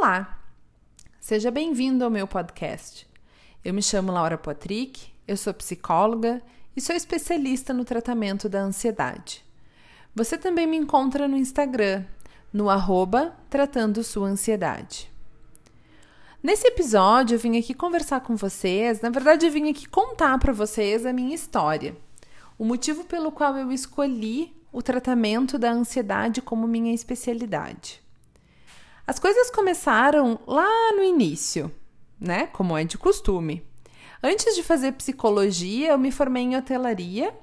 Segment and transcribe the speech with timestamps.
[0.00, 0.38] Olá!
[1.18, 3.04] Seja bem-vindo ao meu podcast.
[3.64, 6.40] Eu me chamo Laura Potrick, eu sou psicóloga
[6.76, 9.44] e sou especialista no tratamento da ansiedade.
[10.14, 12.04] Você também me encontra no Instagram,
[12.52, 15.10] no arroba Tratando Sua Ansiedade.
[16.40, 20.52] Nesse episódio, eu vim aqui conversar com vocês, na verdade, eu vim aqui contar para
[20.52, 21.96] vocês a minha história,
[22.56, 28.00] o motivo pelo qual eu escolhi o tratamento da ansiedade como minha especialidade.
[29.08, 31.72] As coisas começaram lá no início,
[32.20, 32.46] né?
[32.48, 33.66] Como é de costume.
[34.22, 37.34] Antes de fazer psicologia, eu me formei em hotelaria.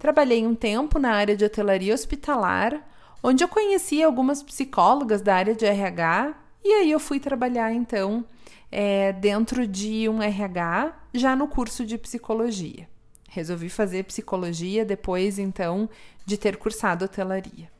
[0.00, 2.84] Trabalhei um tempo na área de hotelaria hospitalar,
[3.22, 6.34] onde eu conheci algumas psicólogas da área de RH,
[6.64, 8.24] e aí eu fui trabalhar então
[8.68, 12.88] é, dentro de um RH, já no curso de psicologia.
[13.28, 15.88] Resolvi fazer psicologia depois então
[16.26, 17.70] de ter cursado hotelaria.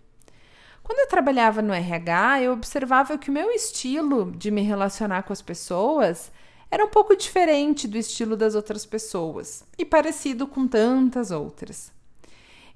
[0.83, 5.33] Quando eu trabalhava no RH, eu observava que o meu estilo de me relacionar com
[5.33, 6.33] as pessoas
[6.71, 11.93] era um pouco diferente do estilo das outras pessoas e parecido com tantas outras.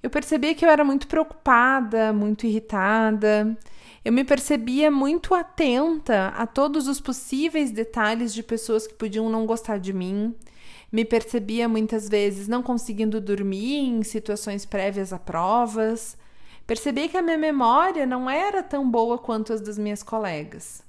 [0.02, 3.56] Eu percebia que eu era muito preocupada, muito irritada.
[4.04, 9.46] Eu me percebia muito atenta a todos os possíveis detalhes de pessoas que podiam não
[9.46, 10.34] gostar de mim.
[10.92, 16.16] Me percebia muitas vezes não conseguindo dormir em situações prévias a provas.
[16.66, 20.82] Percebi que a minha memória não era tão boa quanto as das minhas colegas.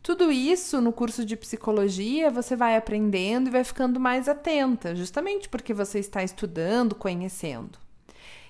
[0.00, 5.48] Tudo isso no curso de psicologia você vai aprendendo e vai ficando mais atenta, justamente
[5.48, 7.78] porque você está estudando, conhecendo.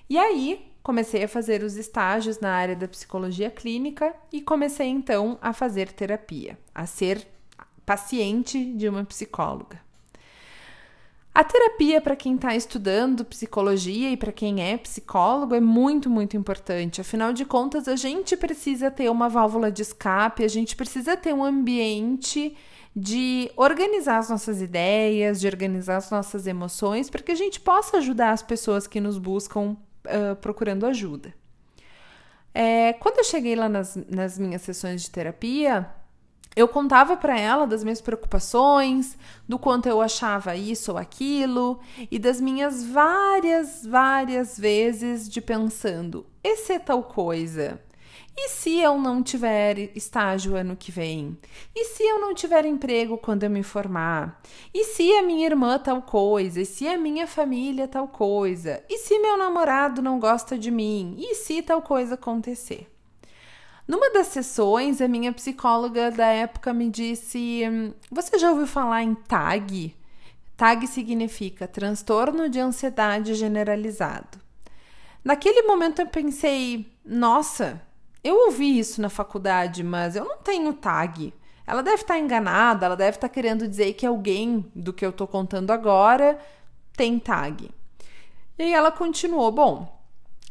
[0.07, 5.37] E aí, comecei a fazer os estágios na área da psicologia clínica e comecei então
[5.41, 7.27] a fazer terapia, a ser
[7.85, 9.88] paciente de uma psicóloga.
[11.33, 16.35] A terapia para quem está estudando psicologia e para quem é psicólogo é muito, muito
[16.35, 16.99] importante.
[16.99, 21.33] Afinal de contas, a gente precisa ter uma válvula de escape, a gente precisa ter
[21.33, 22.57] um ambiente
[22.95, 27.97] de organizar as nossas ideias, de organizar as nossas emoções, para que a gente possa
[27.97, 31.33] ajudar as pessoas que nos buscam uh, procurando ajuda.
[32.53, 35.87] É, quando eu cheguei lá nas, nas minhas sessões de terapia,
[36.55, 39.17] eu contava para ela das minhas preocupações,
[39.47, 41.79] do quanto eu achava isso ou aquilo,
[42.11, 47.79] e das minhas várias, várias vezes de pensando: esse é tal coisa.
[48.41, 51.37] E se eu não tiver estágio ano que vem?
[51.75, 54.41] E se eu não tiver emprego quando eu me formar?
[54.73, 56.61] E se a minha irmã tal coisa?
[56.61, 58.81] E se a minha família tal coisa?
[58.89, 61.17] E se meu namorado não gosta de mim?
[61.19, 62.87] E se tal coisa acontecer?
[63.89, 67.63] Numa das sessões, a minha psicóloga da época me disse:
[68.11, 69.95] Você já ouviu falar em TAG?
[70.55, 74.37] TAG significa transtorno de ansiedade generalizado.
[75.23, 77.81] Naquele momento eu pensei: Nossa,
[78.23, 81.33] eu ouvi isso na faculdade, mas eu não tenho TAG.
[81.65, 85.25] Ela deve estar enganada, ela deve estar querendo dizer que alguém do que eu estou
[85.25, 86.37] contando agora
[86.95, 87.71] tem TAG.
[88.55, 89.99] E aí ela continuou: Bom,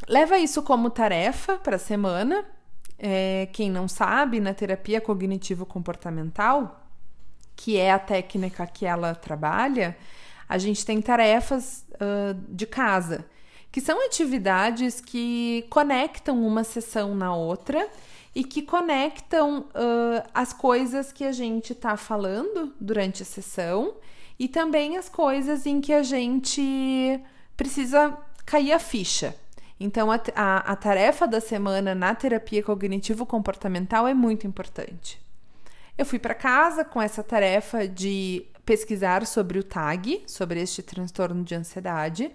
[0.09, 2.45] leva isso como tarefa para a semana
[2.99, 6.85] é, quem não sabe, na terapia cognitivo-comportamental,
[7.55, 9.97] que é a técnica que ela trabalha,
[10.49, 13.25] a gente tem tarefas uh, de casa,
[13.71, 17.89] que são atividades que conectam uma sessão na outra
[18.35, 23.95] e que conectam uh, as coisas que a gente está falando durante a sessão
[24.39, 27.21] e também as coisas em que a gente
[27.57, 28.17] precisa
[28.47, 29.35] cair a ficha.
[29.81, 35.21] Então, a, a, a tarefa da semana na terapia cognitivo-comportamental é muito importante.
[35.97, 41.43] Eu fui para casa com essa tarefa de pesquisar sobre o TAG, sobre este transtorno
[41.43, 42.31] de ansiedade,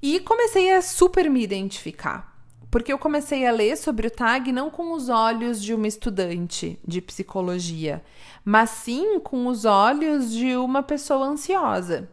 [0.00, 2.34] e comecei a super me identificar.
[2.70, 6.78] Porque eu comecei a ler sobre o TAG não com os olhos de uma estudante
[6.86, 8.02] de psicologia,
[8.44, 12.08] mas sim com os olhos de uma pessoa ansiosa.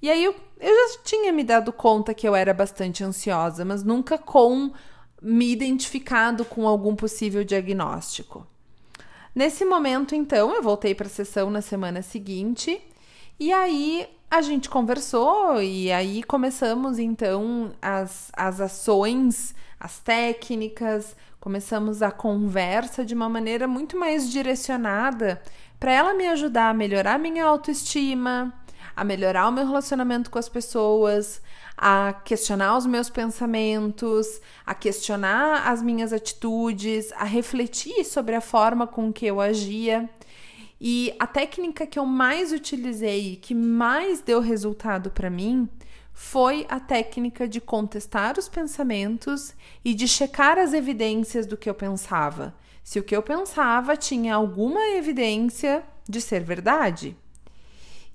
[0.00, 3.82] E aí eu, eu já tinha me dado conta que eu era bastante ansiosa, mas
[3.82, 4.72] nunca com
[5.20, 8.46] me identificado com algum possível diagnóstico.
[9.34, 12.80] Nesse momento, então, eu voltei para a sessão na semana seguinte
[13.38, 22.02] e aí a gente conversou e aí começamos então as, as ações, as técnicas, começamos
[22.02, 25.40] a conversa de uma maneira muito mais direcionada
[25.78, 28.52] para ela me ajudar a melhorar minha autoestima,
[28.94, 31.40] a melhorar o meu relacionamento com as pessoas,
[31.76, 38.86] a questionar os meus pensamentos, a questionar as minhas atitudes, a refletir sobre a forma
[38.86, 40.08] com que eu agia.
[40.80, 45.68] E a técnica que eu mais utilizei que mais deu resultado para mim
[46.12, 49.54] foi a técnica de contestar os pensamentos
[49.84, 52.54] e de checar as evidências do que eu pensava
[52.86, 57.16] se o que eu pensava tinha alguma evidência de ser verdade.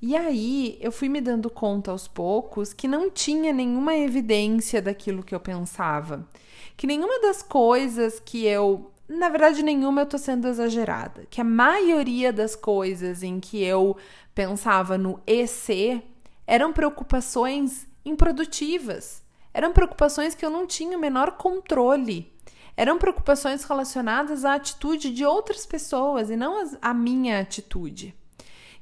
[0.01, 5.21] E aí eu fui me dando conta aos poucos que não tinha nenhuma evidência daquilo
[5.21, 6.27] que eu pensava.
[6.75, 8.91] Que nenhuma das coisas que eu.
[9.07, 11.27] Na verdade, nenhuma eu tô sendo exagerada.
[11.29, 13.95] Que a maioria das coisas em que eu
[14.33, 16.01] pensava no EC
[16.47, 19.21] eram preocupações improdutivas.
[19.53, 22.33] Eram preocupações que eu não tinha o menor controle.
[22.75, 28.15] Eram preocupações relacionadas à atitude de outras pessoas e não à minha atitude.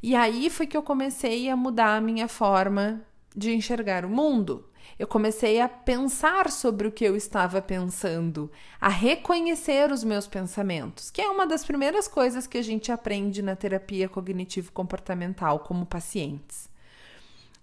[0.01, 3.01] E aí foi que eu comecei a mudar a minha forma
[3.35, 4.65] de enxergar o mundo.
[4.97, 8.51] Eu comecei a pensar sobre o que eu estava pensando,
[8.81, 13.41] a reconhecer os meus pensamentos, que é uma das primeiras coisas que a gente aprende
[13.41, 16.69] na terapia cognitivo-comportamental como pacientes.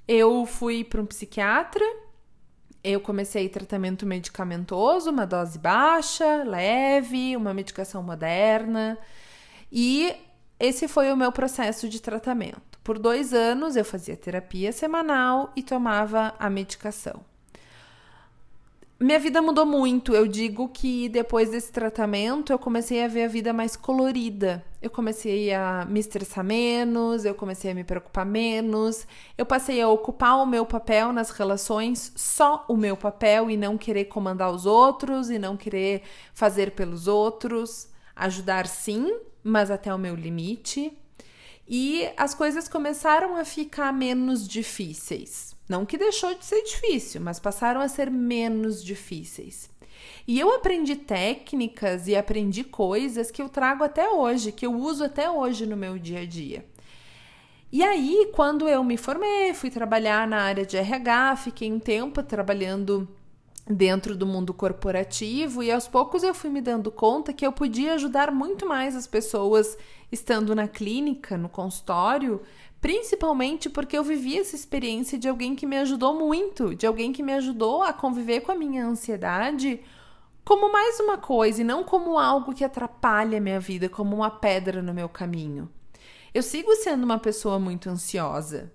[0.06, 1.84] Eu fui para um psiquiatra,
[2.82, 8.96] eu comecei tratamento medicamentoso, uma dose baixa, leve, uma medicação moderna,
[9.70, 10.14] e
[10.58, 12.79] esse foi o meu processo de tratamento.
[12.82, 17.20] Por dois anos eu fazia terapia semanal e tomava a medicação.
[18.99, 20.14] Minha vida mudou muito.
[20.14, 24.64] Eu digo que depois desse tratamento eu comecei a ver a vida mais colorida.
[24.81, 29.06] Eu comecei a me estressar menos, eu comecei a me preocupar menos.
[29.37, 33.76] Eu passei a ocupar o meu papel nas relações, só o meu papel, e não
[33.76, 36.00] querer comandar os outros e não querer
[36.32, 37.88] fazer pelos outros.
[38.16, 39.14] Ajudar sim,
[39.44, 40.92] mas até o meu limite.
[41.68, 45.54] E as coisas começaram a ficar menos difíceis.
[45.68, 49.68] Não que deixou de ser difícil, mas passaram a ser menos difíceis.
[50.26, 55.04] E eu aprendi técnicas e aprendi coisas que eu trago até hoje, que eu uso
[55.04, 56.64] até hoje no meu dia a dia.
[57.72, 62.22] E aí, quando eu me formei, fui trabalhar na área de RH, fiquei um tempo
[62.22, 63.08] trabalhando
[63.68, 67.94] dentro do mundo corporativo e aos poucos eu fui me dando conta que eu podia
[67.94, 69.76] ajudar muito mais as pessoas
[70.10, 72.40] estando na clínica, no consultório,
[72.80, 77.22] principalmente porque eu vivi essa experiência de alguém que me ajudou muito, de alguém que
[77.22, 79.80] me ajudou a conviver com a minha ansiedade
[80.44, 84.30] como mais uma coisa e não como algo que atrapalha a minha vida, como uma
[84.30, 85.69] pedra no meu caminho.
[86.32, 88.72] Eu sigo sendo uma pessoa muito ansiosa.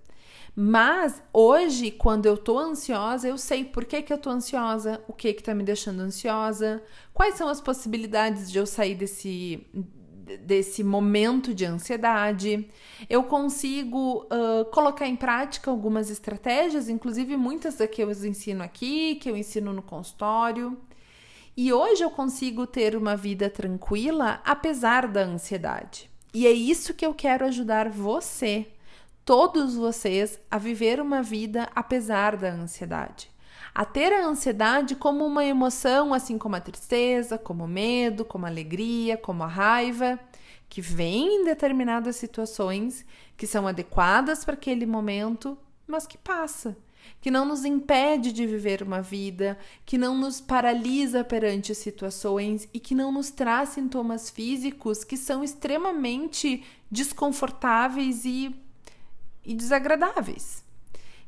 [0.56, 5.14] Mas hoje, quando eu tô ansiosa, eu sei por que, que eu tô ansiosa, o
[5.14, 6.84] que que tá me deixando ansiosa,
[7.14, 9.66] quais são as possibilidades de eu sair desse
[10.38, 12.68] desse momento de ansiedade.
[13.10, 19.16] Eu consigo uh, colocar em prática algumas estratégias, inclusive muitas das que eu ensino aqui,
[19.16, 20.78] que eu ensino no consultório.
[21.56, 26.10] E hoje eu consigo ter uma vida tranquila apesar da ansiedade.
[26.34, 28.68] E é isso que eu quero ajudar você
[29.26, 33.30] todos vocês a viver uma vida apesar da ansiedade.
[33.74, 38.46] A ter a ansiedade como uma emoção, assim como a tristeza, como o medo, como
[38.46, 40.20] a alegria, como a raiva,
[40.68, 43.06] que vem em determinadas situações
[43.38, 45.58] que são adequadas para aquele momento,
[45.88, 46.78] mas que passa,
[47.20, 52.80] que não nos impede de viver uma vida, que não nos paralisa perante situações e
[52.80, 58.56] que não nos traz sintomas físicos que são extremamente desconfortáveis e
[59.46, 60.64] e desagradáveis.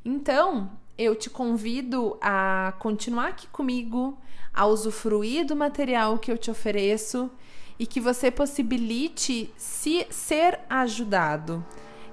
[0.04, 4.18] Então, eu te convido a continuar aqui comigo,
[4.54, 7.32] a usufruir do material que eu te ofereço
[7.80, 11.66] e que você possibilite se ser ajudado,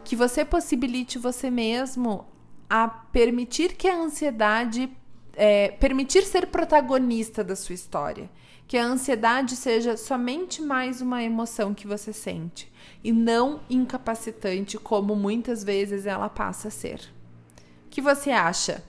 [0.04, 2.26] que você possibilite você mesmo
[2.68, 4.90] a permitir que a ansiedade
[5.34, 8.30] é, permitir ser protagonista da sua história,
[8.70, 12.70] que a ansiedade seja somente mais uma emoção que você sente
[13.02, 17.00] e não incapacitante como muitas vezes ela passa a ser.
[17.84, 18.84] O que você acha?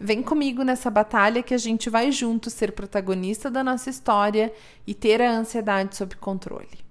[0.00, 4.50] Vem comigo nessa batalha que a gente vai junto ser protagonista da nossa história
[4.86, 6.85] e ter a ansiedade sob controle.